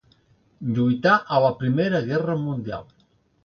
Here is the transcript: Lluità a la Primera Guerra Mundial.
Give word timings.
Lluità 0.77 1.13
a 1.37 1.43
la 1.45 1.53
Primera 1.61 2.03
Guerra 2.11 2.41
Mundial. 2.49 2.87